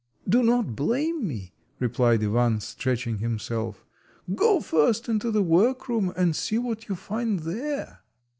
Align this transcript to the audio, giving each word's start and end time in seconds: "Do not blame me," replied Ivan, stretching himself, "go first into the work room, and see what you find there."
"Do 0.27 0.41
not 0.41 0.75
blame 0.75 1.27
me," 1.27 1.53
replied 1.77 2.23
Ivan, 2.23 2.59
stretching 2.59 3.19
himself, 3.19 3.85
"go 4.33 4.59
first 4.59 5.07
into 5.07 5.29
the 5.29 5.43
work 5.43 5.87
room, 5.87 6.11
and 6.17 6.35
see 6.35 6.57
what 6.57 6.89
you 6.89 6.95
find 6.95 7.41
there." 7.41 7.99